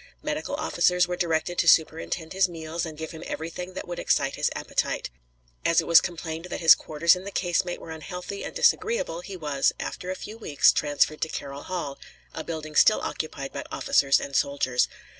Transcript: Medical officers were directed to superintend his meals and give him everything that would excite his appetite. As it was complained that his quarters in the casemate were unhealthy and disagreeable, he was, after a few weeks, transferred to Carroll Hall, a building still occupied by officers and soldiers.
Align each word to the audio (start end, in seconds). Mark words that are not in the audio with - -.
Medical 0.23 0.55
officers 0.55 1.07
were 1.07 1.15
directed 1.15 1.59
to 1.59 1.67
superintend 1.67 2.33
his 2.33 2.49
meals 2.49 2.87
and 2.87 2.97
give 2.97 3.11
him 3.11 3.21
everything 3.27 3.75
that 3.75 3.87
would 3.87 3.99
excite 3.99 4.33
his 4.33 4.49
appetite. 4.55 5.11
As 5.63 5.79
it 5.79 5.85
was 5.85 6.01
complained 6.01 6.45
that 6.45 6.59
his 6.59 6.73
quarters 6.73 7.15
in 7.15 7.23
the 7.23 7.29
casemate 7.29 7.79
were 7.79 7.91
unhealthy 7.91 8.43
and 8.43 8.55
disagreeable, 8.55 9.21
he 9.21 9.37
was, 9.37 9.73
after 9.79 10.09
a 10.09 10.15
few 10.15 10.39
weeks, 10.39 10.71
transferred 10.71 11.21
to 11.21 11.29
Carroll 11.29 11.61
Hall, 11.61 11.99
a 12.33 12.43
building 12.43 12.75
still 12.75 13.01
occupied 13.01 13.53
by 13.53 13.63
officers 13.71 14.19
and 14.19 14.35
soldiers. 14.35 14.87